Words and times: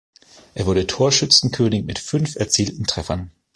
Er 0.55 0.65
wurde 0.65 0.87
Torschützenkönig 0.87 1.85
mit 1.85 1.99
fünf 1.99 2.35
erzielten 2.35 2.87
Treffern. 2.87 3.29